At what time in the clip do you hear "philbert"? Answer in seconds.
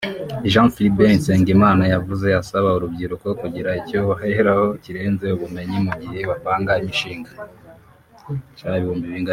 0.75-1.13